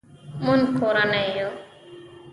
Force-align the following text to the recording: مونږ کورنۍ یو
مونږ 0.45 0.63
کورنۍ 0.77 1.25
یو 1.37 1.49